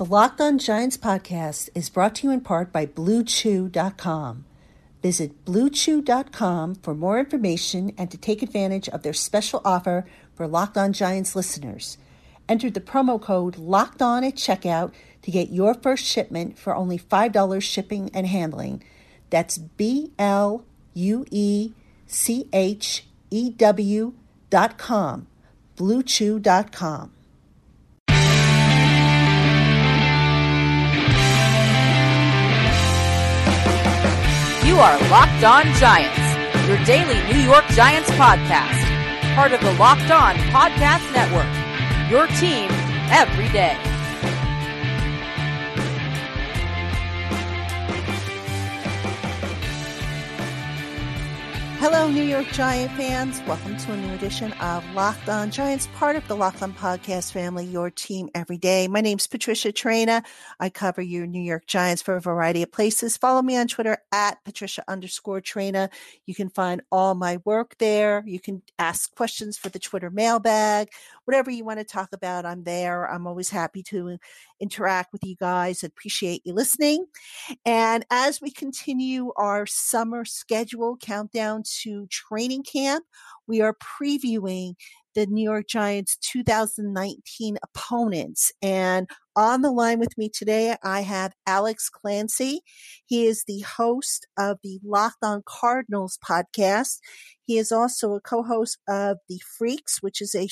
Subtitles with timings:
[0.00, 4.46] The Locked On Giants podcast is brought to you in part by BlueChew.com.
[5.02, 10.78] Visit BlueChew.com for more information and to take advantage of their special offer for Locked
[10.78, 11.98] On Giants listeners.
[12.48, 16.98] Enter the promo code Locked On at checkout to get your first shipment for only
[16.98, 18.82] $5 shipping and handling.
[19.28, 20.64] That's B L
[20.94, 21.72] U E
[22.06, 24.14] C H E W
[24.48, 25.26] dot com.
[25.76, 27.12] BlueChew.com.
[34.80, 40.34] are Locked On Giants, your daily New York Giants podcast, part of the Locked On
[40.54, 41.50] Podcast Network.
[42.10, 42.70] Your team
[43.12, 43.76] every day.
[51.80, 53.40] Hello, New York Giant fans.
[53.48, 57.32] Welcome to a new edition of Locked On Giants, part of the Locked On Podcast
[57.32, 58.86] family, your team every day.
[58.86, 60.22] My name's Patricia Traina.
[60.60, 63.16] I cover your New York Giants for a variety of places.
[63.16, 65.88] Follow me on Twitter at Patricia underscore Traina.
[66.26, 68.22] You can find all my work there.
[68.26, 70.90] You can ask questions for the Twitter mailbag.
[71.24, 73.10] Whatever you want to talk about, I'm there.
[73.10, 74.18] I'm always happy to
[74.60, 75.82] interact with you guys.
[75.82, 77.06] Appreciate you listening.
[77.64, 83.04] And as we continue our summer schedule countdown to training camp,
[83.46, 84.74] we are previewing
[85.14, 88.52] the New York Giants 2019 opponents.
[88.62, 92.60] And on the line with me today, I have Alex Clancy.
[93.06, 96.98] He is the host of the Locked on Cardinals podcast.
[97.42, 100.48] He is also a co host of The Freaks, which is a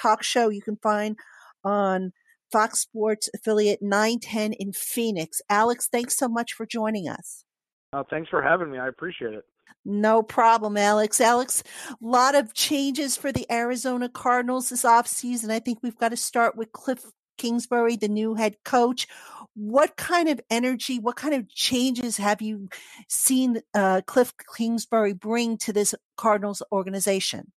[0.00, 1.16] talk show you can find
[1.64, 2.12] on
[2.52, 5.40] Fox Sports affiliate 910 in Phoenix.
[5.50, 7.44] Alex, thanks so much for joining us.
[7.92, 8.78] Uh, thanks for having me.
[8.78, 9.44] I appreciate it.
[9.84, 11.20] No problem, Alex.
[11.20, 15.50] Alex, a lot of changes for the Arizona Cardinals this offseason.
[15.50, 17.04] I think we've got to start with Cliff
[17.38, 19.06] Kingsbury, the new head coach.
[19.54, 22.68] What kind of energy, what kind of changes have you
[23.08, 27.52] seen uh, Cliff Kingsbury bring to this Cardinals organization?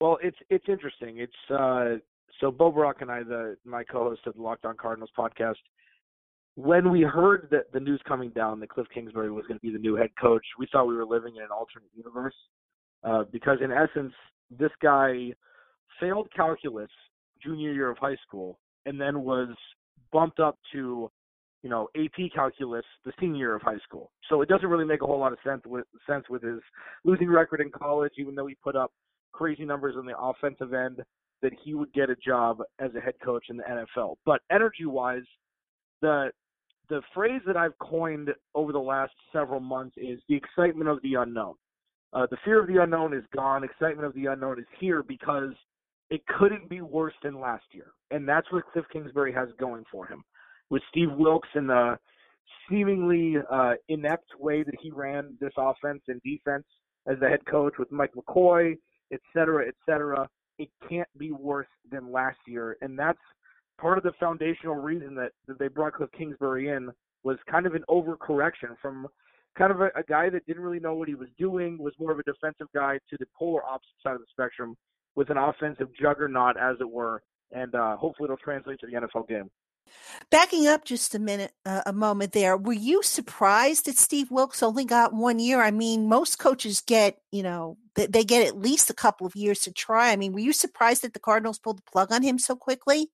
[0.00, 1.18] Well, it's it's interesting.
[1.18, 1.98] It's uh,
[2.40, 5.56] so Bob Brock and I, the my co-host of the Locked On Cardinals podcast,
[6.54, 9.72] when we heard that the news coming down that Cliff Kingsbury was going to be
[9.72, 12.34] the new head coach, we thought we were living in an alternate universe
[13.04, 14.12] uh, because in essence,
[14.50, 15.32] this guy
[16.00, 16.90] failed calculus
[17.42, 19.48] junior year of high school and then was
[20.12, 21.10] bumped up to
[21.62, 24.10] you know AP calculus the senior year of high school.
[24.28, 26.60] So it doesn't really make a whole lot of sense with sense with his
[27.04, 28.92] losing record in college, even though he put up
[29.32, 31.02] crazy numbers on the offensive end
[31.40, 34.14] that he would get a job as a head coach in the NFL.
[34.24, 35.22] But energy wise,
[36.00, 36.30] the
[36.92, 41.14] the phrase that I've coined over the last several months is the excitement of the
[41.14, 41.54] unknown.
[42.12, 43.64] Uh, the fear of the unknown is gone.
[43.64, 45.54] Excitement of the unknown is here because
[46.10, 50.06] it couldn't be worse than last year, and that's what Cliff Kingsbury has going for
[50.06, 50.22] him.
[50.68, 51.98] With Steve Wilks and the
[52.68, 56.66] seemingly uh, inept way that he ran this offense and defense
[57.08, 58.76] as the head coach, with Mike McCoy,
[59.10, 60.28] et cetera, et cetera
[60.58, 63.18] it can't be worse than last year, and that's
[63.78, 66.90] part of the foundational reason that, that they brought Cliff Kingsbury in
[67.24, 69.06] was kind of an overcorrection from
[69.56, 72.12] kind of a, a guy that didn't really know what he was doing, was more
[72.12, 74.76] of a defensive guy to the polar opposite side of the spectrum
[75.14, 77.22] with an offensive juggernaut, as it were,
[77.52, 79.50] and uh, hopefully it'll translate to the NFL game.
[80.30, 82.56] Backing up just a minute, uh, a moment there.
[82.56, 85.60] Were you surprised that Steve Wilks only got one year?
[85.60, 89.36] I mean, most coaches get, you know, they, they get at least a couple of
[89.36, 90.10] years to try.
[90.10, 93.10] I mean, were you surprised that the Cardinals pulled the plug on him so quickly?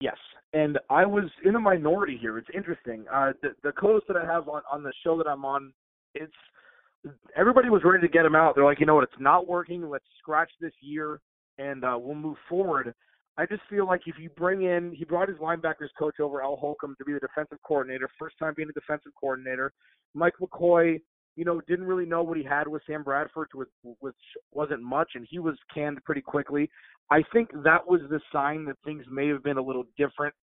[0.00, 0.16] Yes,
[0.52, 2.38] and I was in a minority here.
[2.38, 3.04] It's interesting.
[3.12, 5.72] Uh, the the co-host that I have on on the show that I'm on,
[6.14, 6.32] it's
[7.36, 8.54] everybody was ready to get him out.
[8.54, 9.88] They're like, you know what, it's not working.
[9.88, 11.20] Let's scratch this year
[11.58, 12.94] and uh, we'll move forward.
[13.36, 16.56] I just feel like if you bring in, he brought his linebackers coach over, Al
[16.56, 19.72] Holcomb, to be the defensive coordinator, first time being a defensive coordinator.
[20.14, 21.00] Mike McCoy,
[21.38, 23.68] you know, didn't really know what he had with Sam Bradford, which,
[24.00, 24.16] which
[24.50, 26.68] wasn't much, and he was canned pretty quickly.
[27.12, 30.34] I think that was the sign that things may have been a little different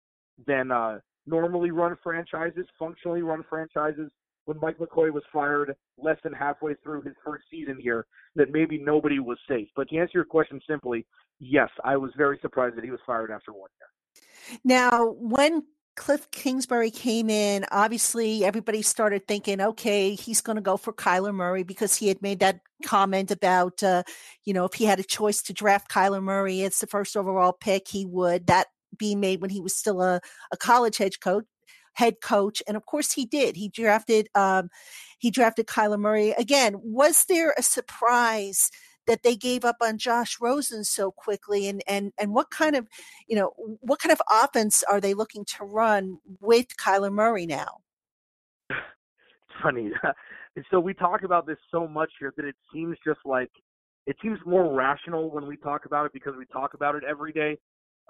[0.48, 4.10] than uh, normally run franchises, functionally run franchises.
[4.46, 8.06] When Mike McCoy was fired less than halfway through his first season here,
[8.38, 9.68] that maybe nobody was safe.
[9.76, 11.06] But to answer your question simply,
[11.42, 14.60] yes, I was very surprised that he was fired after one year.
[14.64, 15.64] Now, when
[15.96, 21.34] Cliff Kingsbury came in, obviously everybody started thinking, okay, he's going to go for Kyler
[21.34, 24.04] Murray because he had made that comment about, uh,
[24.44, 27.54] you know, if he had a choice to draft Kyler Murray as the first overall
[27.54, 28.48] pick, he would.
[28.48, 30.22] That be made when he was still a,
[30.52, 31.46] a college head coach
[31.96, 32.62] head coach.
[32.68, 33.56] And of course he did.
[33.56, 34.70] He drafted um,
[35.18, 36.32] he drafted Kyler Murray.
[36.32, 38.70] Again, was there a surprise
[39.08, 42.88] that they gave up on Josh Rosen so quickly, and and and what kind of
[43.28, 47.80] you know what kind of offense are they looking to run with Kyler Murray now?
[48.70, 49.92] It's funny.
[50.72, 53.52] so we talk about this so much here that it seems just like
[54.06, 57.32] it seems more rational when we talk about it because we talk about it every
[57.32, 57.58] day.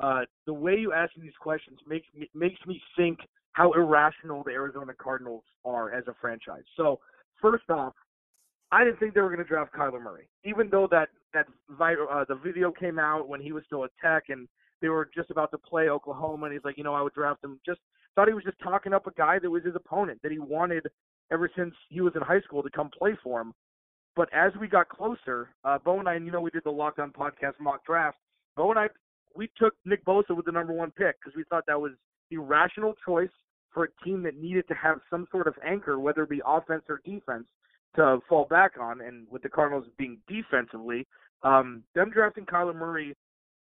[0.02, 3.20] Uh, the way you ask these questions makes me makes me think
[3.54, 6.64] how irrational the Arizona Cardinals are as a franchise.
[6.76, 7.00] So
[7.42, 7.94] first off,
[8.72, 11.46] I didn't think they were going to draft Kyler Murray, even though that that
[11.80, 14.48] uh, the video came out when he was still at Tech and
[14.82, 17.44] they were just about to play Oklahoma, and he's like, you know, I would draft
[17.44, 17.60] him.
[17.66, 17.80] Just
[18.16, 20.86] thought he was just talking up a guy that was his opponent that he wanted
[21.32, 23.54] ever since he was in high school to come play for him.
[24.16, 26.72] But as we got closer, uh, Bo and I, and you know, we did the
[26.72, 28.18] Locked On podcast mock draft.
[28.56, 28.88] Bo and I,
[29.36, 31.92] we took Nick Bosa with the number one pick because we thought that was
[32.32, 33.30] the rational choice
[33.74, 36.84] for a team that needed to have some sort of anchor, whether it be offense
[36.88, 37.46] or defense,
[37.96, 39.02] to fall back on.
[39.02, 41.08] And with the Cardinals being defensively,
[41.44, 43.16] um, them drafting Kyler Murray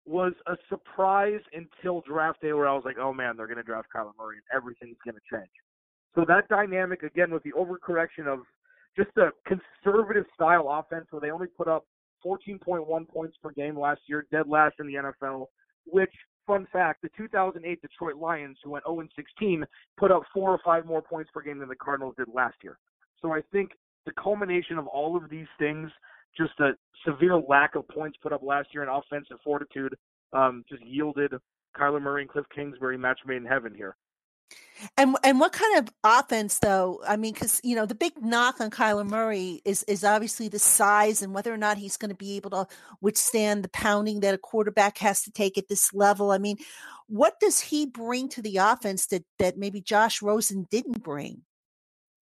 [0.05, 3.63] was a surprise until draft day, where I was like, oh man, they're going to
[3.63, 5.49] draft Kyler Murray and everything's going to change.
[6.15, 8.39] So that dynamic again with the overcorrection of
[8.95, 11.85] just a conservative style offense where they only put up
[12.25, 15.47] 14.1 points per game last year, dead last in the NFL,
[15.85, 16.13] which
[16.45, 19.65] fun fact, the 2008 Detroit Lions, who went 0 16,
[19.97, 22.77] put up four or five more points per game than the Cardinals did last year.
[23.21, 23.71] So I think
[24.05, 25.89] the culmination of all of these things,
[26.37, 26.71] just a
[27.05, 29.95] severe lack of points put up last year in offensive fortitude,
[30.33, 31.31] um, just yielded
[31.77, 33.95] Kyler Murray and Cliff Kingsbury match made in heaven here.
[34.97, 37.01] And and what kind of offense though?
[37.07, 40.59] I mean, because you know the big knock on Kyler Murray is is obviously the
[40.59, 42.67] size and whether or not he's going to be able to
[43.01, 46.31] withstand the pounding that a quarterback has to take at this level.
[46.31, 46.57] I mean,
[47.07, 51.43] what does he bring to the offense that that maybe Josh Rosen didn't bring?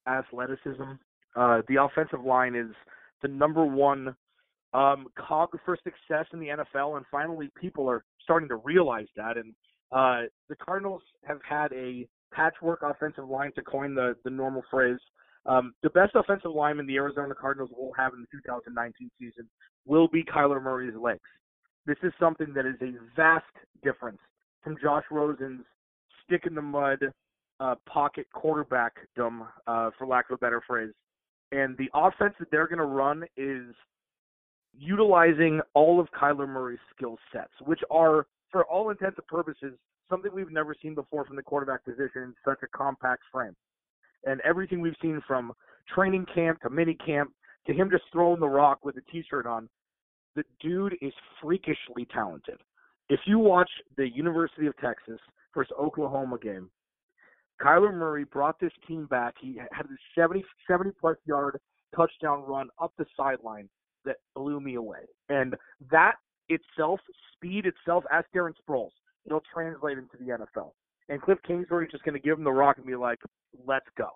[0.07, 0.93] Athleticism.
[1.35, 2.71] Uh, the offensive line is
[3.21, 4.15] the number one
[4.73, 9.37] um, cog for success in the NFL, and finally, people are starting to realize that.
[9.37, 9.53] And
[9.91, 14.99] uh, the Cardinals have had a patchwork offensive line, to coin the, the normal phrase.
[15.45, 19.49] Um, the best offensive lineman the Arizona Cardinals will have in the 2019 season
[19.85, 21.19] will be Kyler Murray's legs.
[21.85, 23.45] This is something that is a vast
[23.83, 24.19] difference
[24.63, 25.65] from Josh Rosen's
[26.23, 26.99] stick in the mud
[27.59, 30.91] uh, pocket quarterbackdom, uh, for lack of a better phrase.
[31.51, 33.75] And the offense that they're going to run is
[34.77, 39.73] utilizing all of Kyler Murray's skill sets, which are, for all intents and purposes,
[40.09, 43.55] something we've never seen before from the quarterback position in such a compact frame.
[44.25, 45.51] And everything we've seen from
[45.93, 47.31] training camp to mini camp
[47.67, 49.67] to him just throwing the rock with a t-shirt on,
[50.35, 52.57] the dude is freakishly talented.
[53.09, 55.19] If you watch the University of Texas
[55.53, 56.69] versus Oklahoma game,
[57.61, 59.35] Kyler Murray brought this team back.
[59.39, 61.59] He had a 70, 70 plus yard
[61.95, 63.69] touchdown run up the sideline
[64.05, 65.01] that blew me away.
[65.29, 65.55] And
[65.91, 66.15] that
[66.49, 66.99] itself,
[67.33, 68.91] speed itself, as Darren Sproles
[69.25, 70.71] it'll translate into the NFL.
[71.09, 73.19] And Cliff Kingsbury is just going to give him the rock and be like,
[73.65, 74.07] let's go.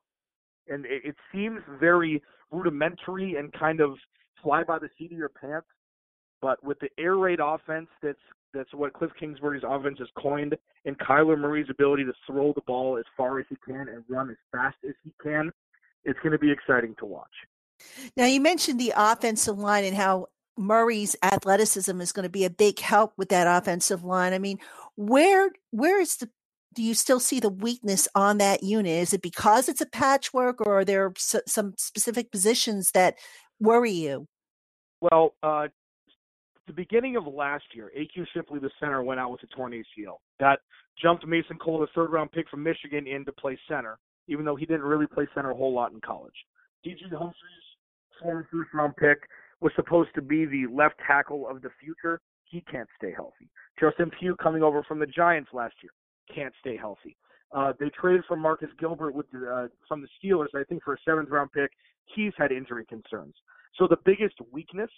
[0.67, 2.21] And it, it seems very
[2.51, 3.97] rudimentary and kind of
[4.41, 5.67] fly by the seat of your pants.
[6.41, 8.17] But with the air raid offense, that's
[8.55, 10.55] that's what Cliff Kingsbury's offense has coined,
[10.85, 14.29] and Kyler Murray's ability to throw the ball as far as he can and run
[14.29, 15.51] as fast as he can,
[16.03, 17.27] it's going to be exciting to watch.
[18.15, 22.49] Now you mentioned the offensive line and how Murray's athleticism is going to be a
[22.49, 24.33] big help with that offensive line.
[24.33, 24.59] I mean,
[24.95, 26.29] where where is the
[26.73, 28.91] do you still see the weakness on that unit?
[28.91, 33.15] Is it because it's a patchwork, or are there some specific positions that
[33.59, 34.27] worry you?
[35.01, 35.67] Well, uh,
[36.67, 40.17] the beginning of last year, AQ Shipley, the center, went out with a torn ACL.
[40.39, 40.59] That
[41.01, 44.55] jumped Mason Cole, the third round pick from Michigan, in to play center, even though
[44.55, 46.33] he didn't really play center a whole lot in college.
[46.85, 47.35] DJ Humphries,
[48.21, 49.19] former first round pick,
[49.61, 52.19] was supposed to be the left tackle of the future.
[52.45, 53.49] He can't stay healthy.
[53.79, 55.91] Justin Pugh coming over from the Giants last year
[56.33, 57.15] can't stay healthy.
[57.51, 60.93] Uh, they traded for Marcus Gilbert with the, uh, from the Steelers, I think, for
[60.93, 61.71] a seventh round pick.
[62.15, 63.35] He's had injury concerns.
[63.77, 64.89] So the biggest weakness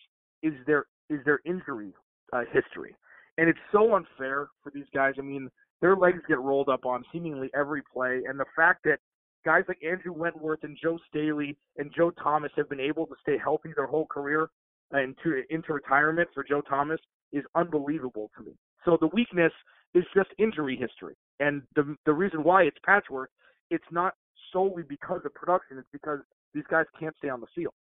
[0.43, 1.93] is their is their injury
[2.33, 2.95] uh, history,
[3.37, 5.13] and it's so unfair for these guys.
[5.17, 5.49] I mean,
[5.81, 8.99] their legs get rolled up on seemingly every play, and the fact that
[9.45, 13.37] guys like Andrew Whitworth and Joe Staley and Joe Thomas have been able to stay
[13.37, 14.49] healthy their whole career
[14.93, 16.99] into into retirement for Joe Thomas
[17.31, 18.53] is unbelievable to me.
[18.85, 19.51] So the weakness
[19.93, 23.29] is just injury history, and the the reason why it's patchwork,
[23.69, 24.13] it's not
[24.51, 25.77] solely because of production.
[25.77, 26.19] It's because
[26.53, 27.73] these guys can't stay on the field.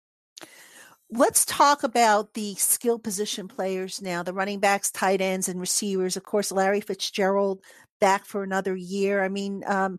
[1.10, 6.16] Let's talk about the skill position players now, the running backs, tight ends, and receivers.
[6.16, 7.62] Of course, Larry Fitzgerald
[8.00, 9.22] back for another year.
[9.24, 9.98] I mean, um,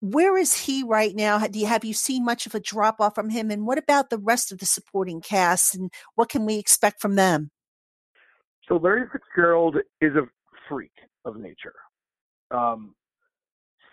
[0.00, 1.38] where is he right now?
[1.38, 3.50] Do you, have you seen much of a drop off from him?
[3.50, 5.74] And what about the rest of the supporting cast?
[5.74, 7.50] And what can we expect from them?
[8.68, 10.28] So Larry Fitzgerald is a
[10.68, 10.92] freak
[11.24, 11.74] of nature.
[12.50, 12.94] Um,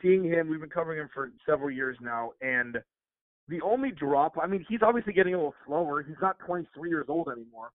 [0.01, 2.77] seeing him, we've been covering him for several years now, and
[3.51, 6.01] the only drop, I mean, he's obviously getting a little slower.
[6.01, 7.70] He's not 23 years old anymore.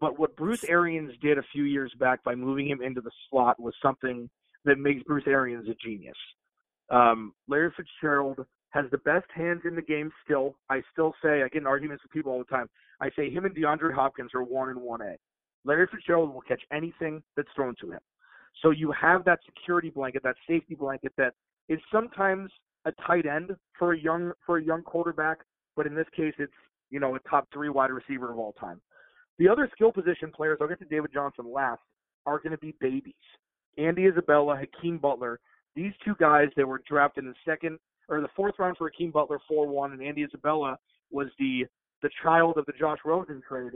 [0.00, 3.60] But what Bruce Arians did a few years back by moving him into the slot
[3.60, 4.28] was something
[4.64, 6.16] that makes Bruce Arians a genius.
[6.90, 10.56] Um, Larry Fitzgerald has the best hands in the game still.
[10.68, 12.68] I still say, I get in arguments with people all the time.
[13.00, 15.16] I say him and DeAndre Hopkins are one and one A.
[15.64, 18.00] Larry Fitzgerald will catch anything that's thrown to him.
[18.62, 21.34] So you have that security blanket, that safety blanket that
[21.68, 22.50] is sometimes
[22.84, 25.38] a tight end for a young for a young quarterback,
[25.76, 26.52] but in this case it's
[26.90, 28.80] you know a top three wide receiver of all time.
[29.38, 31.80] The other skill position players, I'll get to David Johnson last,
[32.26, 33.14] are going to be babies.
[33.78, 35.40] Andy Isabella, Hakeem Butler,
[35.74, 37.78] these two guys that were drafted in the second
[38.10, 40.76] or the fourth round for Hakeem Butler 4-1, and Andy Isabella
[41.10, 41.64] was the
[42.02, 43.72] the child of the Josh Rosen trade.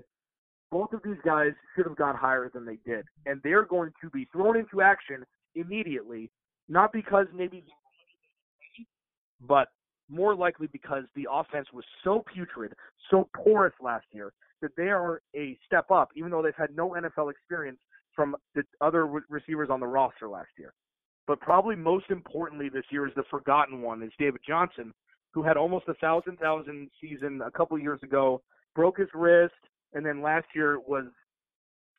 [0.70, 4.11] Both of these guys should have gone higher than they did, and they're going to
[4.11, 6.30] be thrown into action immediately,
[6.68, 7.64] not because maybe,
[9.41, 9.69] but
[10.09, 12.75] more likely because the offense was so putrid,
[13.11, 16.91] so porous last year that they are a step up, even though they've had no
[16.91, 17.79] NFL experience
[18.14, 20.73] from the other receivers on the roster last year.
[21.26, 24.93] But probably most importantly this year is the forgotten one is David Johnson,
[25.33, 28.43] who had almost a thousand thousand season a couple years ago,
[28.75, 29.55] broke his wrist,
[29.95, 31.07] and then last year was,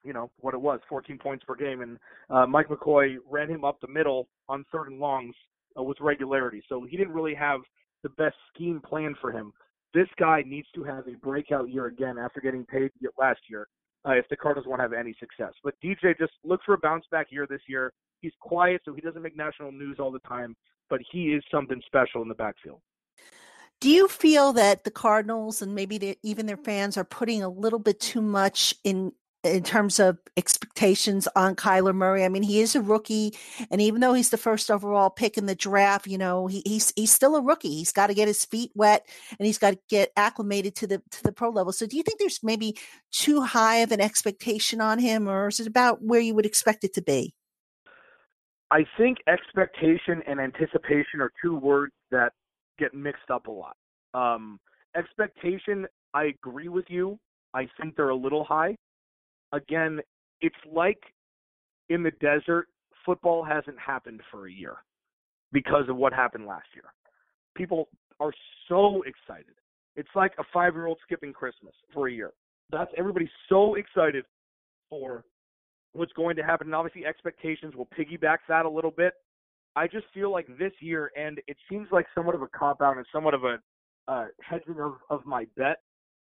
[0.04, 1.98] you know, what it was, 14 points per game, and
[2.30, 5.36] uh, Mike McCoy ran him up the middle on third and longs
[5.78, 6.64] uh, with regularity.
[6.68, 7.62] So he didn't really have
[8.04, 9.52] the best scheme planned for him.
[9.94, 13.68] This guy needs to have a breakout year again after getting paid last year
[14.08, 15.54] uh, if the Cardinals want to have any success.
[15.64, 17.94] But DJ just look for a bounce back year this year.
[18.22, 20.56] He's quiet, so he doesn't make national news all the time,
[20.90, 22.82] but he is something special in the backfield.
[23.82, 27.80] Do you feel that the Cardinals and maybe even their fans are putting a little
[27.80, 29.12] bit too much in
[29.46, 32.26] in terms of expectations on Kyler Murray.
[32.26, 33.34] I mean, he is a rookie,
[33.70, 36.92] and even though he's the first overall pick in the draft, you know, he, he's
[36.96, 37.76] he's still a rookie.
[37.76, 41.02] He's got to get his feet wet, and he's got to get acclimated to the
[41.12, 41.72] to the pro level.
[41.72, 42.78] So, do you think there's maybe
[43.12, 46.84] too high of an expectation on him, or is it about where you would expect
[46.84, 47.34] it to be?
[48.72, 52.34] I think expectation and anticipation are two words that
[52.80, 53.76] get mixed up a lot.
[54.14, 54.60] Um,
[54.98, 57.20] expectation, I agree with you.
[57.54, 58.76] I think they're a little high
[59.56, 60.00] again,
[60.42, 61.02] it's like
[61.90, 62.68] in the desert,
[63.06, 64.78] football hasn't happened for a year
[65.52, 66.86] because of what happened last year.
[67.56, 67.88] People
[68.20, 68.34] are
[68.68, 69.56] so excited.
[69.96, 72.34] It's like a five year old skipping Christmas for a year.
[72.72, 74.26] That's everybody's so excited
[74.90, 75.24] for
[75.94, 76.68] what's going to happen.
[76.68, 79.14] And obviously expectations will piggyback that a little bit.
[79.78, 82.98] I just feel like this year, and it seems like somewhat of a cop out
[82.98, 83.58] and somewhat of a
[84.08, 85.78] uh, hedging of, of my bet,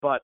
[0.01, 0.21] but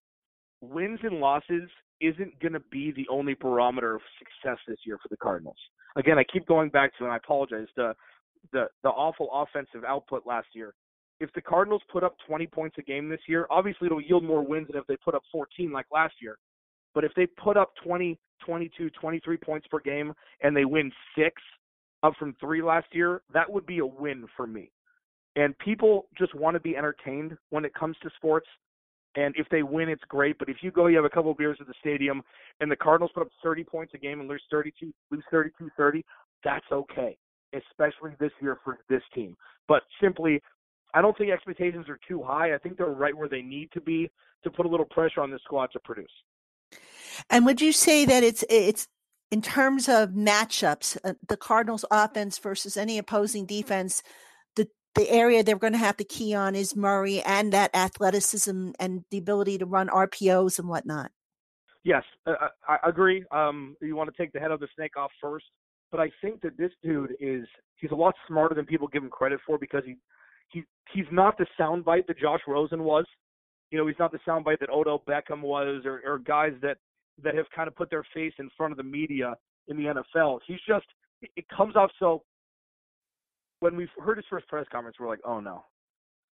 [0.62, 1.70] wins and losses
[2.02, 5.58] isn't going to be the only barometer of success this year for the Cardinals.
[5.96, 7.94] Again, I keep going back to, and I apologize, the
[8.52, 10.74] the the awful offensive output last year.
[11.20, 14.46] If the Cardinals put up 20 points a game this year, obviously it'll yield more
[14.46, 16.38] wins than if they put up 14 like last year.
[16.94, 21.42] But if they put up 20, 22, 23 points per game and they win six
[22.04, 24.72] up from three last year, that would be a win for me.
[25.38, 28.48] And people just want to be entertained when it comes to sports.
[29.16, 30.38] And if they win, it's great.
[30.38, 32.22] But if you go, you have a couple of beers at the stadium,
[32.60, 36.04] and the Cardinals put up 30 points a game and lose 32, lose 32-30,
[36.44, 37.18] that's okay,
[37.54, 39.38] especially this year for this team.
[39.68, 40.42] But simply,
[40.94, 42.54] I don't think expectations are too high.
[42.54, 44.10] I think they're right where they need to be
[44.44, 46.12] to put a little pressure on this squad to produce.
[47.30, 48.88] And would you say that it's it's
[49.32, 54.04] in terms of matchups, uh, the Cardinals' offense versus any opposing defense?
[54.96, 59.06] The area they're going to have to key on is Murray and that athleticism and
[59.12, 61.12] the ability to run RPOs and whatnot.
[61.84, 63.24] Yes, I, I agree.
[63.32, 65.46] Um, you want to take the head of the snake off first,
[65.92, 69.10] but I think that this dude is he's a lot smarter than people give him
[69.10, 69.96] credit for because he
[70.50, 73.06] he he's not the soundbite that Josh Rosen was.
[73.70, 76.78] You know, he's not the soundbite that Odell Beckham was, or, or guys that
[77.24, 79.36] that have kind of put their face in front of the media
[79.68, 80.40] in the NFL.
[80.48, 80.86] He's just
[81.22, 82.24] it comes off so
[83.66, 85.64] when we heard his first press conference, we're like, oh no,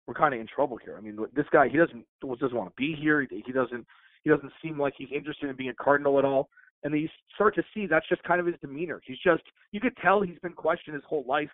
[0.07, 0.95] we're kind of in trouble here.
[0.97, 3.21] I mean, this guy he doesn't doesn't want to be here.
[3.21, 3.85] He doesn't
[4.23, 6.49] he doesn't seem like he's interested in being a Cardinal at all.
[6.83, 8.99] And then you start to see that's just kind of his demeanor.
[9.05, 11.51] He's just you could tell he's been questioned his whole life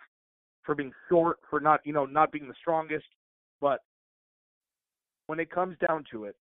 [0.62, 3.06] for being short, for not you know not being the strongest.
[3.60, 3.80] But
[5.26, 6.36] when it comes down to it,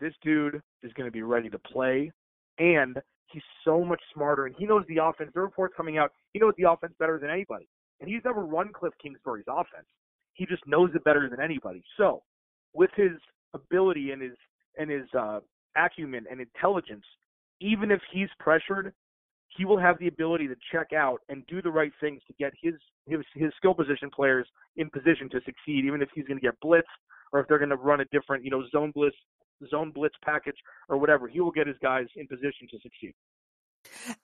[0.00, 2.12] this dude is going to be ready to play,
[2.58, 2.98] and
[3.28, 5.30] he's so much smarter, and he knows the offense.
[5.34, 7.68] The reports coming out, he knows the offense better than anybody.
[8.00, 9.86] And he's never run Cliff Kingsbury's offense.
[10.34, 11.82] He just knows it better than anybody.
[11.96, 12.22] So,
[12.72, 13.12] with his
[13.54, 14.32] ability and his
[14.76, 15.40] and his uh,
[15.76, 17.04] acumen and intelligence,
[17.60, 18.92] even if he's pressured,
[19.56, 22.52] he will have the ability to check out and do the right things to get
[22.60, 22.74] his
[23.06, 24.46] his his skill position players
[24.76, 26.82] in position to succeed, even if he's going to get blitzed
[27.32, 29.16] or if they're going to run a different, you know, zone blitz
[29.70, 30.56] zone blitz package
[30.88, 31.28] or whatever.
[31.28, 33.14] He will get his guys in position to succeed.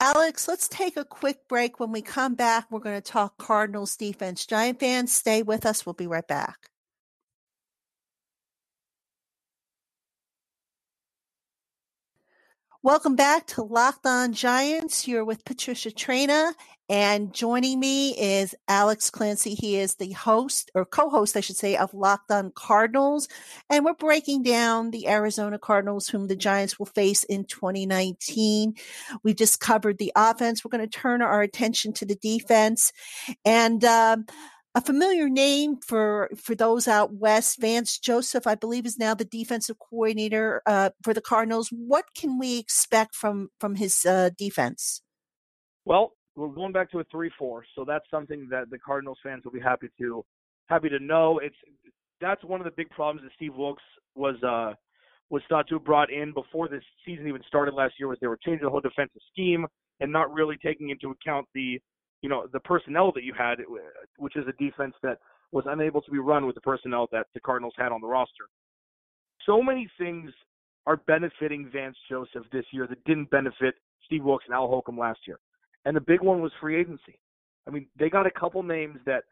[0.00, 1.80] Alex, let's take a quick break.
[1.80, 4.46] When we come back, we're going to talk Cardinals defense.
[4.46, 5.86] Giant fans, stay with us.
[5.86, 6.70] We'll be right back.
[12.82, 15.06] Welcome back to Locked On Giants.
[15.06, 16.54] You're with Patricia Traina,
[16.88, 19.54] and joining me is Alex Clancy.
[19.54, 23.28] He is the host or co-host, I should say, of Locked On Cardinals,
[23.68, 28.72] and we're breaking down the Arizona Cardinals, whom the Giants will face in 2019.
[29.22, 30.64] We just covered the offense.
[30.64, 32.94] We're going to turn our attention to the defense,
[33.44, 33.84] and.
[33.84, 34.24] Um,
[34.74, 37.60] a familiar name for for those out west.
[37.60, 41.68] Vance Joseph, I believe, is now the defensive coordinator uh, for the Cardinals.
[41.70, 45.02] What can we expect from from his uh, defense?
[45.84, 49.52] Well, we're going back to a three-four, so that's something that the Cardinals fans will
[49.52, 50.24] be happy to
[50.66, 51.40] happy to know.
[51.42, 51.56] It's
[52.20, 53.82] that's one of the big problems that Steve Wilks
[54.14, 54.74] was uh,
[55.30, 58.08] was thought to have brought in before this season even started last year.
[58.08, 59.66] Was they were changing the whole defensive scheme
[59.98, 61.80] and not really taking into account the
[62.22, 63.58] you know the personnel that you had,
[64.18, 65.18] which is a defense that
[65.52, 68.48] was unable to be run with the personnel that the Cardinals had on the roster.
[69.46, 70.30] So many things
[70.86, 73.74] are benefiting Vance Joseph this year that didn't benefit
[74.04, 75.38] Steve Wilks and Al Holcomb last year.
[75.84, 77.18] And the big one was free agency.
[77.66, 79.24] I mean, they got a couple names that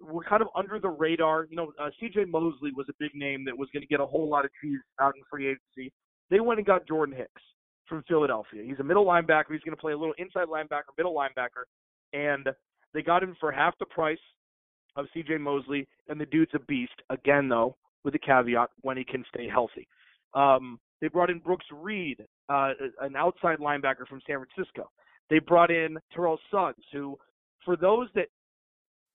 [0.00, 1.46] were kind of under the radar.
[1.48, 2.26] You know, uh, C.J.
[2.26, 4.78] Mosley was a big name that was going to get a whole lot of cheese
[5.00, 5.92] out in free agency.
[6.30, 7.42] They went and got Jordan Hicks
[7.86, 8.62] from Philadelphia.
[8.64, 9.52] He's a middle linebacker.
[9.52, 11.64] He's going to play a little inside linebacker, middle linebacker
[12.14, 12.48] and
[12.94, 14.16] they got him for half the price
[14.96, 15.38] of C.J.
[15.38, 16.94] Mosley, and the dude's a beast.
[17.10, 19.88] Again, though, with a caveat when he can stay healthy.
[20.34, 24.90] Um, they brought in Brooks Reed, uh, an outside linebacker from San Francisco.
[25.28, 27.18] They brought in Terrell Suggs, who,
[27.64, 28.28] for those that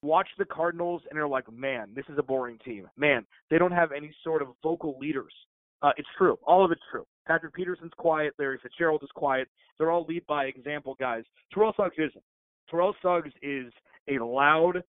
[0.02, 2.88] watch the Cardinals and are like, man, this is a boring team.
[2.98, 5.34] Man, they don't have any sort of vocal leaders.
[5.82, 6.38] Uh, it's true.
[6.46, 7.06] All of it's true.
[7.28, 8.34] Patrick Peterson's quiet.
[8.38, 9.48] Larry Fitzgerald is quiet.
[9.78, 11.24] They're all lead by example guys.
[11.54, 12.24] Terrell Suggs isn't.
[12.70, 13.72] Terrell Suggs is
[14.10, 14.84] a loud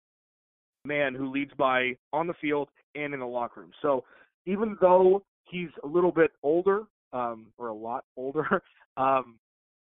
[0.86, 3.72] man who leads by on the field and in the locker room.
[3.82, 4.04] So
[4.46, 8.62] even though he's a little bit older, um, or a lot older,
[8.98, 9.38] um,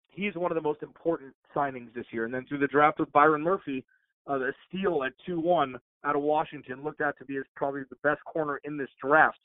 [0.09, 2.25] he's one of the most important signings this year.
[2.25, 3.85] And then through the draft with Byron Murphy,
[4.27, 8.25] uh, the steal at 2-1 out of Washington looked out to be probably the best
[8.25, 9.39] corner in this draft.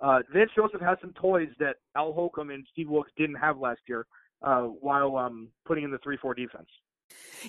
[0.00, 3.80] Uh, Vance Joseph has some toys that Al Holcomb and Steve Wilks didn't have last
[3.88, 4.06] year
[4.42, 6.68] uh, while um, putting in the 3-4 defense.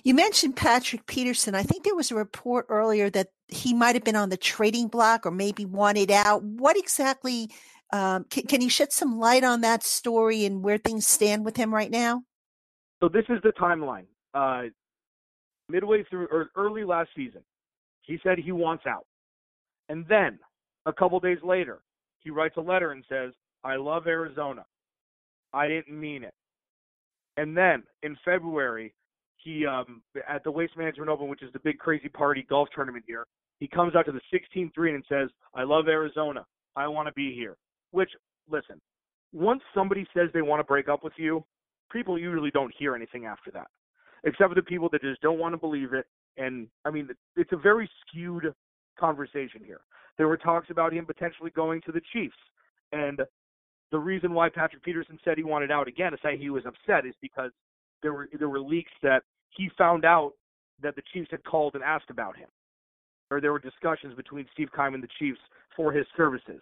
[0.03, 1.55] You mentioned Patrick Peterson.
[1.55, 4.87] I think there was a report earlier that he might have been on the trading
[4.87, 6.43] block or maybe wanted out.
[6.43, 7.49] What exactly?
[7.91, 11.57] Um, can, can you shed some light on that story and where things stand with
[11.57, 12.23] him right now?
[13.01, 14.05] So this is the timeline.
[14.33, 14.63] Uh,
[15.69, 17.41] midway through or early last season,
[18.01, 19.05] he said he wants out,
[19.87, 20.39] and then
[20.85, 21.79] a couple days later,
[22.19, 24.65] he writes a letter and says, "I love Arizona.
[25.53, 26.33] I didn't mean it."
[27.37, 28.93] And then in February,
[29.43, 33.05] he um at the Waste Management Open, which is the big crazy party golf tournament
[33.07, 33.25] here,
[33.59, 36.45] he comes out to the 16th green and says, "I love Arizona.
[36.75, 37.57] I want to be here."
[37.91, 38.11] Which,
[38.49, 38.79] listen,
[39.33, 41.43] once somebody says they want to break up with you,
[41.91, 43.67] people usually don't hear anything after that,
[44.23, 46.05] except for the people that just don't want to believe it.
[46.37, 48.53] And I mean, it's a very skewed
[48.97, 49.81] conversation here.
[50.17, 52.37] There were talks about him potentially going to the Chiefs,
[52.91, 53.21] and
[53.91, 57.05] the reason why Patrick Peterson said he wanted out again, to say he was upset,
[57.05, 57.51] is because
[58.01, 60.33] there were there were leaks that he found out
[60.81, 62.47] that the Chiefs had called and asked about him,
[63.29, 65.39] or there were discussions between Steve Keim and the Chiefs
[65.75, 66.61] for his services.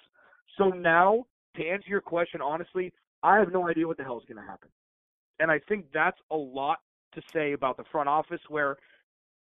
[0.57, 2.91] So now, to answer your question honestly,
[3.23, 4.69] I have no idea what the hell is going to happen,
[5.39, 6.79] and I think that's a lot
[7.13, 8.41] to say about the front office.
[8.49, 8.77] Where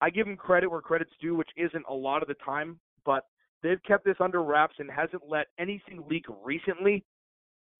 [0.00, 3.24] I give him credit where credit's due, which isn't a lot of the time, but
[3.62, 7.04] they've kept this under wraps and hasn't let anything leak recently.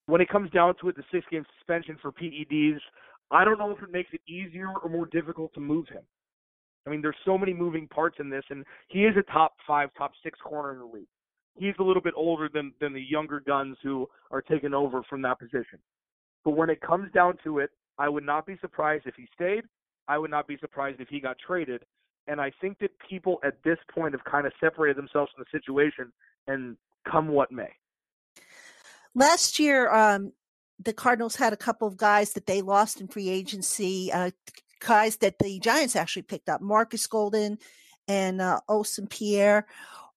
[0.07, 2.79] When it comes down to it, the six game suspension for PEDs,
[3.31, 6.03] I don't know if it makes it easier or more difficult to move him.
[6.87, 9.91] I mean, there's so many moving parts in this, and he is a top five,
[9.99, 11.09] top six corner in the league.
[11.57, 15.23] He's a little bit older than than the younger guns who are taking over from
[15.23, 15.79] that position.
[16.45, 19.65] But when it comes down to it, I would not be surprised if he stayed.
[20.07, 21.83] I would not be surprised if he got traded.
[22.29, 25.59] And I think that people at this point have kind of separated themselves from the
[25.59, 26.13] situation
[26.47, 26.77] and
[27.11, 27.71] come what may.
[29.15, 30.33] Last year, um,
[30.79, 34.31] the Cardinals had a couple of guys that they lost in free agency, uh,
[34.81, 37.59] guys that the Giants actually picked up, Marcus Golden
[38.09, 39.67] and uh, Olsen Pierre.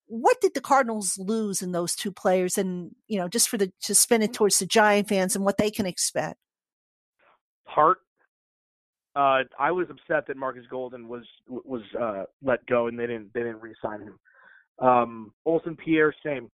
[0.10, 2.58] what did the Cardinals lose in those two players?
[2.58, 5.58] And, you know, just for the, to spin it towards the Giant fans and what
[5.58, 6.40] they can expect.
[7.66, 8.00] Heart.
[9.16, 13.34] Uh, I was upset that Marcus Golden was was uh, let go and they didn't
[13.34, 14.20] they didn't re-sign him.
[14.80, 16.50] Um, Olsen Pierre, same.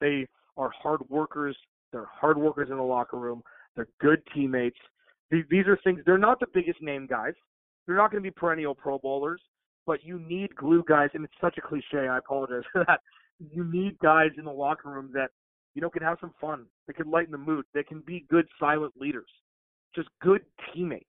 [0.00, 1.56] They are hard workers.
[1.92, 3.42] They're hard workers in the locker room.
[3.76, 4.78] They're good teammates.
[5.30, 6.00] These, are things.
[6.06, 7.34] They're not the biggest name guys.
[7.86, 9.40] They're not going to be perennial Pro Bowlers,
[9.86, 12.08] but you need glue guys, and it's such a cliche.
[12.08, 13.00] I apologize for that.
[13.54, 15.30] You need guys in the locker room that
[15.74, 16.66] you know can have some fun.
[16.86, 17.64] They can lighten the mood.
[17.72, 19.28] They can be good silent leaders,
[19.94, 21.04] just good teammates.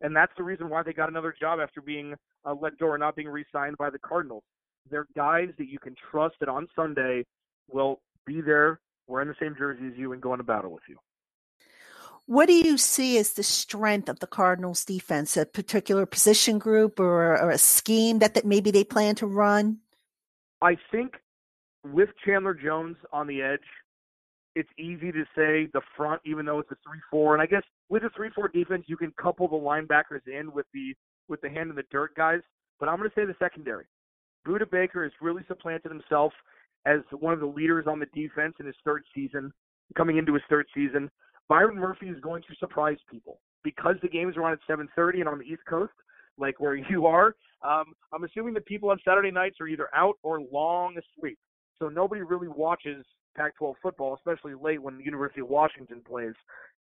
[0.00, 2.98] And that's the reason why they got another job after being uh, let go or
[2.98, 4.42] not being re-signed by the Cardinals.
[4.90, 7.24] They're guys that you can trust that on Sunday
[7.70, 10.96] will be there, wearing the same jersey as you, and going to battle with you.
[12.26, 15.36] What do you see as the strength of the Cardinals defense?
[15.36, 19.78] A particular position group or, or a scheme that, that maybe they plan to run?
[20.62, 21.16] I think
[21.84, 23.60] with Chandler Jones on the edge,
[24.54, 27.34] it's easy to say the front, even though it's a three-four.
[27.34, 30.94] And I guess with a three-four defense, you can couple the linebackers in with the
[31.28, 32.40] with the hand in the dirt guys.
[32.80, 33.84] But I'm going to say the secondary.
[34.46, 36.32] Budda Baker has really supplanted himself
[36.86, 39.52] as one of the leaders on the defense in his third season,
[39.96, 41.10] coming into his third season.
[41.48, 45.28] Byron Murphy is going to surprise people because the games are on at 7:30 and
[45.28, 45.92] on the East Coast,
[46.38, 47.34] like where you are.
[47.62, 51.38] Um, I'm assuming that people on Saturday nights are either out or long asleep,
[51.78, 53.04] so nobody really watches
[53.36, 56.34] Pac-12 football, especially late when the University of Washington plays.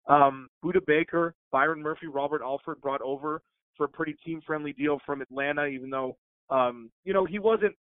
[0.07, 3.41] Um, Budda Baker, Byron Murphy, Robert Alford brought over
[3.77, 6.17] for a pretty team-friendly deal from Atlanta, even though
[6.49, 7.75] um, you know he wasn't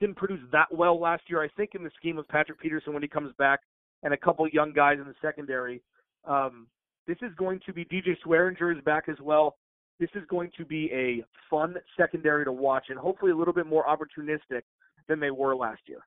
[0.00, 1.42] didn't produce that well last year.
[1.42, 3.60] I think in the scheme of Patrick Peterson when he comes back
[4.02, 5.82] and a couple young guys in the secondary,
[6.24, 6.66] um,
[7.06, 9.56] this is going to be DJ Swearinger is back as well.
[9.98, 13.66] This is going to be a fun secondary to watch and hopefully a little bit
[13.66, 14.62] more opportunistic
[15.08, 16.00] than they were last year.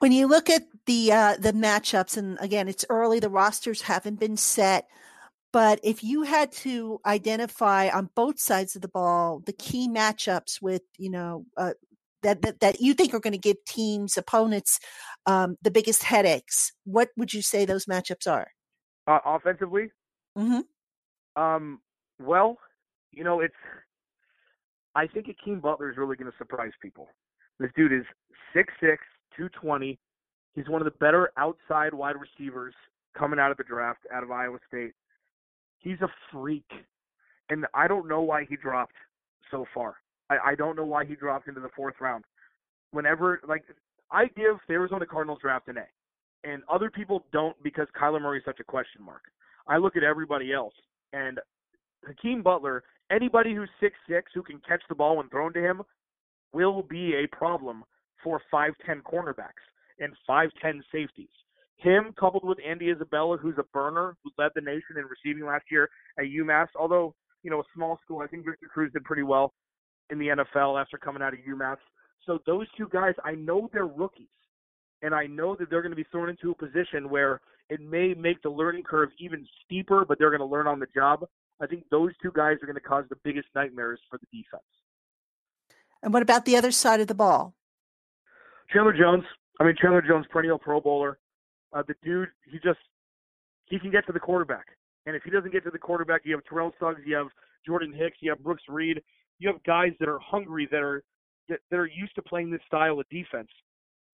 [0.00, 4.20] When you look at the uh, the matchups, and again, it's early; the rosters haven't
[4.20, 4.86] been set.
[5.52, 10.60] But if you had to identify on both sides of the ball the key matchups
[10.60, 11.74] with, you know, uh,
[12.24, 14.80] that, that, that you think are going to give teams, opponents,
[15.26, 18.48] um, the biggest headaches, what would you say those matchups are?
[19.06, 19.90] Uh, offensively?
[20.36, 21.40] Mm-hmm.
[21.40, 21.80] Um,
[22.20, 22.58] well,
[23.12, 23.54] you know, it's.
[24.96, 27.08] I think Hakeem Butler is really going to surprise people.
[27.58, 28.04] This dude is
[28.54, 28.64] 6'6",
[29.36, 29.98] 220.
[30.54, 32.74] He's one of the better outside wide receivers
[33.18, 34.92] coming out of the draft out of Iowa State.
[35.78, 36.68] He's a freak,
[37.50, 38.94] and I don't know why he dropped
[39.50, 39.96] so far.
[40.30, 42.24] I, I don't know why he dropped into the fourth round.
[42.92, 43.64] Whenever, like,
[44.10, 45.84] I give the Arizona Cardinals draft an A
[46.44, 49.22] and other people don't because Kyler Murray is such a question mark.
[49.66, 50.74] I look at everybody else,
[51.12, 51.40] and
[52.06, 55.82] Hakeem Butler, anybody who's six six who can catch the ball when thrown to him,
[56.52, 57.82] will be a problem
[58.22, 59.64] for five ten cornerbacks
[59.98, 61.28] and five ten safeties.
[61.76, 65.64] Him coupled with Andy Isabella, who's a burner, who led the nation in receiving last
[65.70, 66.68] year at UMass.
[66.78, 69.54] Although you know a small school, I think Victor Cruz did pretty well
[70.10, 71.76] in the NFL after coming out of UMass.
[72.26, 74.28] So those two guys, I know they're rookies
[75.02, 78.14] and I know that they're going to be thrown into a position where it may
[78.14, 81.26] make the learning curve even steeper, but they're going to learn on the job.
[81.60, 84.62] I think those two guys are going to cause the biggest nightmares for the defense.
[86.02, 87.54] And what about the other side of the ball?
[88.72, 89.24] Chandler Jones.
[89.60, 91.18] I mean, Chandler Jones, perennial Pro Bowler.
[91.72, 92.78] Uh, the dude, he just
[93.66, 94.66] he can get to the quarterback,
[95.06, 97.26] and if he doesn't get to the quarterback, you have Terrell Suggs, you have
[97.66, 99.02] Jordan Hicks, you have Brooks Reed,
[99.38, 101.02] you have guys that are hungry, that are
[101.48, 103.48] that, that are used to playing this style of defense,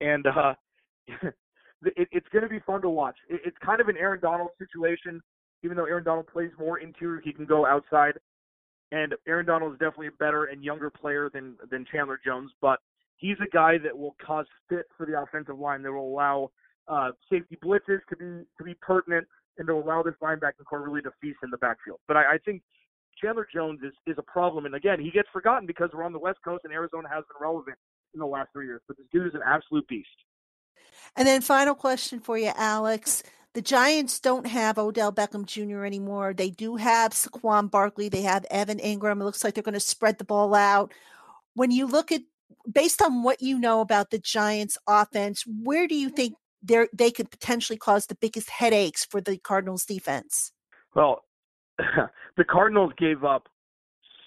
[0.01, 0.55] and uh,
[1.09, 3.17] it, it's going to be fun to watch.
[3.29, 5.21] It, it's kind of an Aaron Donald situation.
[5.63, 8.15] Even though Aaron Donald plays more interior, he can go outside.
[8.93, 12.81] And Aaron Donald is definitely a better and younger player than than Chandler Jones, but
[13.17, 15.83] he's a guy that will cause fit for the offensive line.
[15.83, 16.51] That will allow
[16.89, 19.27] uh, safety blitzes to be to be pertinent
[19.59, 21.99] and to allow this linebacking core really to feast in the backfield.
[22.09, 22.63] But I, I think
[23.21, 26.19] Chandler Jones is is a problem, and again, he gets forgotten because we're on the
[26.19, 27.77] West Coast and Arizona has been relevant
[28.15, 28.81] in the last three years.
[28.89, 30.09] But this dude is an absolute beast.
[31.17, 33.23] And then final question for you, Alex.
[33.53, 35.85] The Giants don't have Odell Beckham Jr.
[35.85, 36.33] anymore.
[36.33, 38.09] They do have Saquon Barkley.
[38.09, 39.21] They have Evan Engram.
[39.21, 40.93] It looks like they're going to spread the ball out.
[41.55, 42.23] When you look at,
[42.71, 47.11] based on what you know about the Giants offense, where do you think they they
[47.11, 50.53] could potentially cause the biggest headaches for the Cardinals defense?
[50.95, 51.25] Well,
[52.37, 53.49] the Cardinals gave up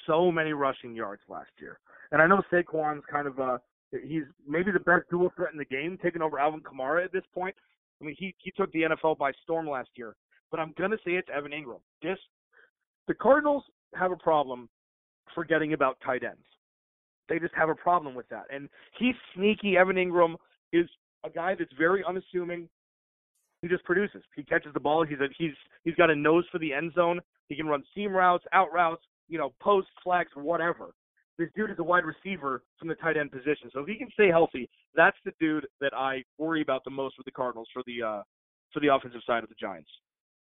[0.07, 1.79] so many rushing yards last year.
[2.11, 3.61] And I know Saquon's kind of a
[4.01, 7.23] He's maybe the best dual threat in the game, taking over Alvin Kamara at this
[7.33, 7.55] point.
[8.01, 10.15] I mean, he he took the NFL by storm last year.
[10.49, 11.79] But I'm gonna say it's Evan Engram.
[12.01, 12.17] This
[13.07, 13.63] the Cardinals
[13.93, 14.67] have a problem
[15.35, 16.45] forgetting about tight ends.
[17.29, 18.45] they just have a problem with that.
[18.51, 19.77] And he's sneaky.
[19.77, 20.35] Evan Engram
[20.71, 20.87] is
[21.23, 22.67] a guy that's very unassuming.
[23.61, 24.23] He just produces.
[24.35, 25.05] He catches the ball.
[25.05, 27.21] He's a, he's he's got a nose for the end zone.
[27.49, 30.93] He can run seam routes, out routes, you know, post, flags, whatever.
[31.37, 33.69] This dude is a wide receiver from the tight end position.
[33.73, 37.17] So if he can stay healthy, that's the dude that I worry about the most
[37.17, 38.23] with the Cardinals for the uh
[38.71, 39.89] for the offensive side of the Giants.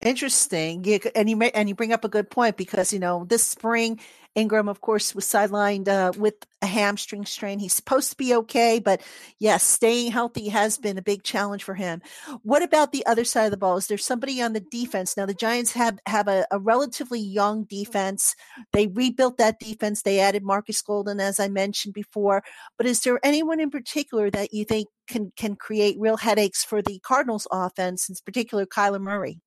[0.02, 0.86] Interesting.
[1.16, 4.00] And you may, and you bring up a good point because you know this spring
[4.38, 7.58] Engram, of course, was sidelined uh, with a hamstring strain.
[7.58, 9.02] He's supposed to be okay, but
[9.40, 12.04] yes, staying healthy has been a big challenge for him.
[12.44, 13.78] What about the other side of the ball?
[13.78, 15.26] Is there somebody on the defense now?
[15.26, 18.36] The Giants have have a, a relatively young defense.
[18.74, 20.04] They rebuilt that defense.
[20.04, 22.44] They added Marcus Golden, as I mentioned before.
[22.78, 26.84] But is there anyone in particular that you think can can create real headaches for
[26.84, 29.42] the Cardinals offense, in particular Kyler Murray?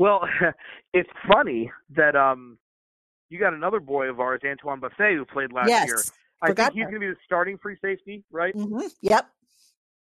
[0.00, 0.26] Well,
[0.94, 2.56] it's funny that um
[3.28, 5.98] you got another boy of ours, Antoine Bethea, who played last yes, year.
[6.42, 8.54] I think he's going to be the starting free safety, right?
[8.56, 8.86] Mm-hmm.
[9.02, 9.28] Yep.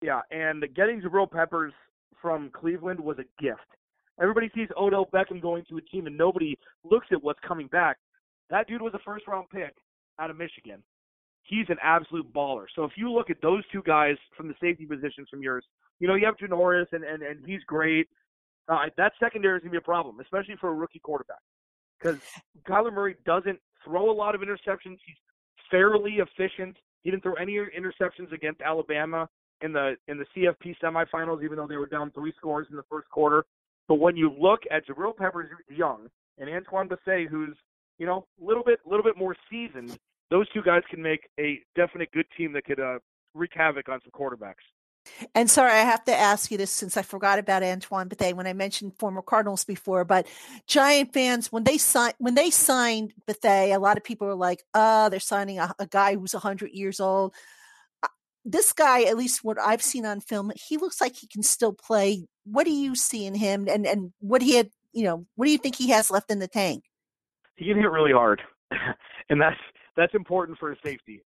[0.03, 1.73] Yeah, and getting Jabril Peppers
[2.21, 3.61] from Cleveland was a gift.
[4.21, 7.97] Everybody sees Odell Beckham going to a team, and nobody looks at what's coming back.
[8.51, 9.77] That dude was a first round pick
[10.19, 10.83] out of Michigan.
[11.45, 12.67] He's an absolute baller.
[12.75, 15.65] So if you look at those two guys from the safety positions from yours,
[16.01, 18.09] you know, you have Janoris, and, and, and he's great.
[18.69, 21.39] Uh, that secondary is going to be a problem, especially for a rookie quarterback,
[21.99, 22.19] because
[22.67, 24.99] Kyler Murray doesn't throw a lot of interceptions.
[25.07, 25.17] He's
[25.71, 26.77] fairly efficient.
[27.03, 29.29] He didn't throw any interceptions against Alabama
[29.63, 32.83] in the in the CFP semifinals, even though they were down three scores in the
[32.91, 33.45] first quarter.
[33.89, 37.57] But when you look at Jabril Peppers young and Antoine Bethea, who's
[37.99, 39.97] you know a little bit little bit more seasoned,
[40.31, 42.99] those two guys can make a definite good team that could uh,
[43.35, 44.65] wreak havoc on some quarterbacks.
[45.35, 48.47] And sorry, I have to ask you this since I forgot about Antoine Bethea when
[48.47, 50.05] I mentioned former Cardinals before.
[50.05, 50.27] But
[50.67, 54.65] Giant fans, when they signed when they signed Bethea, a lot of people were like,
[54.75, 57.35] "Uh, they're signing a, a guy who's hundred years old."
[58.03, 58.09] Uh,
[58.45, 61.73] this guy, at least what I've seen on film, he looks like he can still
[61.73, 62.27] play.
[62.45, 65.53] What do you see in him, and and what he had, you know, what do
[65.53, 66.85] you think he has left in the tank?
[67.57, 68.43] He can hit really hard,
[69.31, 69.57] and that's
[69.97, 71.23] that's important for a safety.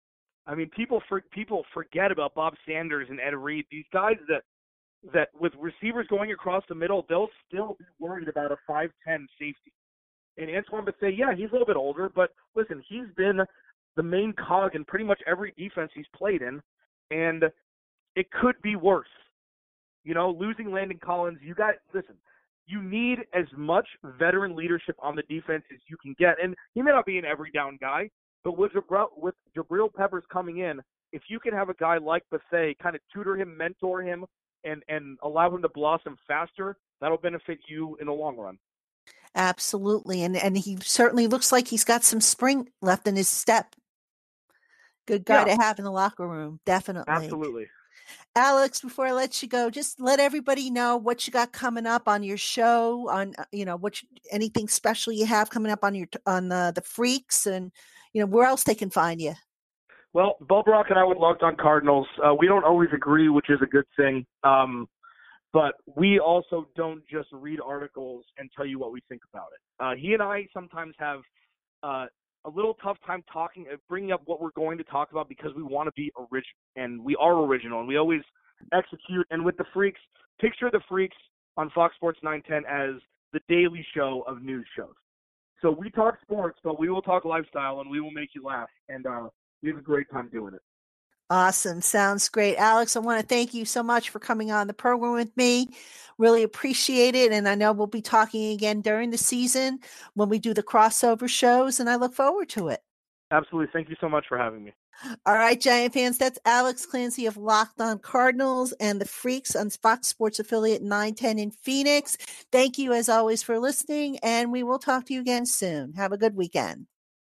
[0.47, 3.65] I mean, people for, people forget about Bob Sanders and Ed Reed.
[3.69, 4.43] These guys that
[5.13, 9.27] that with receivers going across the middle, they'll still be worried about a five ten
[9.37, 9.73] safety.
[10.37, 13.41] And Antoine would say, yeah, he's a little bit older, but listen, he's been
[13.95, 16.61] the main cog in pretty much every defense he's played in,
[17.11, 17.43] and
[18.15, 19.07] it could be worse.
[20.03, 22.15] You know, losing Landon Collins, you got listen.
[22.65, 23.87] You need as much
[24.19, 27.25] veteran leadership on the defense as you can get, and he may not be an
[27.25, 28.09] every down guy,
[28.47, 30.79] but with Jabril, with Jabril Peppers coming in,
[31.11, 34.25] if you can have a guy like Bethea kind of tutor him, mentor him,
[34.63, 38.57] and and allow him to blossom faster, that'll benefit you in the long run.
[39.35, 43.75] Absolutely, and and he certainly looks like he's got some spring left in his step.
[45.07, 45.55] Good guy yeah.
[45.57, 47.13] to have in the locker room, definitely.
[47.13, 47.67] Absolutely.
[48.33, 52.07] Alex, before I let you go, just let everybody know what you got coming up
[52.07, 55.83] on your show, on uh, you know what you, anything special you have coming up
[55.83, 57.73] on your on the the freaks and
[58.17, 59.33] you know, where else they can find you?
[60.11, 62.07] Well, Bob Rock and I would Locked On Cardinals.
[62.25, 64.25] Uh, we don't always agree, which is a good thing.
[64.43, 64.87] Um,
[65.53, 69.59] but we also don't just read articles and tell you what we think about it.
[69.79, 71.19] Uh, he and I sometimes have
[71.83, 72.07] uh,
[72.45, 75.51] a little tough time talking, uh, bringing up what we're going to talk about because
[75.55, 78.21] we want to be original, and we are original, and we always
[78.73, 79.27] execute.
[79.29, 80.01] And with the Freaks,
[80.41, 81.17] picture the Freaks
[81.55, 82.99] on Fox Sports 910 as
[83.31, 84.95] the daily show of news shows.
[85.61, 88.69] So we talk sports, but we will talk lifestyle and we will make you laugh.
[88.89, 89.29] And uh,
[89.61, 90.61] we have a great time doing it.
[91.29, 91.81] Awesome.
[91.81, 92.55] Sounds great.
[92.55, 95.67] Alex, I want to thank you so much for coming on the program with me.
[96.17, 97.33] Really appreciate it.
[97.33, 99.79] And I know we'll be talking again during the season
[100.13, 102.81] when we do the crossover shows, and I look forward to it.
[103.31, 103.69] Absolutely.
[103.73, 104.73] Thank you so much for having me.
[105.25, 109.69] All right, Giant fans, that's Alex Clancy of Locked On Cardinals and the Freaks on
[109.69, 112.17] Fox Sports Affiliate 910 in Phoenix.
[112.51, 115.93] Thank you, as always, for listening, and we will talk to you again soon.
[115.93, 116.87] Have a good weekend.